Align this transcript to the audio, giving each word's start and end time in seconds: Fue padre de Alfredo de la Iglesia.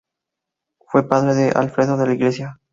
Fue 0.87 1.07
padre 1.07 1.35
de 1.35 1.49
Alfredo 1.51 1.95
de 1.95 2.07
la 2.07 2.13
Iglesia. 2.15 2.59